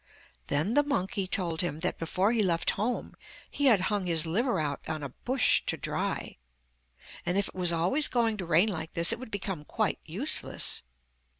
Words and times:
Then 0.47 0.73
the 0.73 0.81
monkey 0.81 1.27
told 1.27 1.61
him 1.61 1.81
that 1.81 1.99
before 1.99 2.31
he 2.31 2.41
left 2.41 2.71
home 2.71 3.13
he 3.51 3.65
had 3.67 3.81
hung 3.81 4.07
his 4.07 4.25
liver 4.25 4.59
out 4.59 4.81
on 4.89 5.03
a 5.03 5.09
bush 5.09 5.61
to 5.67 5.77
dry, 5.77 6.37
and 7.23 7.37
if 7.37 7.49
it 7.49 7.53
was 7.53 7.71
always 7.71 8.07
going 8.07 8.37
to 8.37 8.45
rain 8.47 8.69
like 8.69 8.93
this 8.93 9.13
it 9.13 9.19
would 9.19 9.29
become 9.29 9.63
quite 9.63 9.99
useless. 10.03 10.81